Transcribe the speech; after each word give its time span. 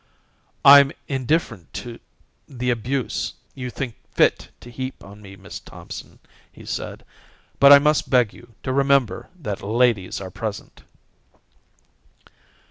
"I'm 0.65 0.91
indifferent 1.07 1.71
to 1.85 1.99
the 2.47 2.71
abuse 2.71 3.35
you 3.53 3.69
think 3.69 3.93
fit 4.09 4.49
to 4.61 4.71
heap 4.71 5.03
on 5.03 5.21
me, 5.21 5.35
Miss 5.35 5.59
Thompson," 5.59 6.17
he 6.51 6.65
said, 6.65 7.05
"but 7.59 7.71
I 7.71 7.77
must 7.77 8.09
beg 8.09 8.33
you 8.33 8.55
to 8.63 8.73
remember 8.73 9.29
that 9.39 9.61
ladies 9.61 10.19
are 10.19 10.31
present." 10.31 10.81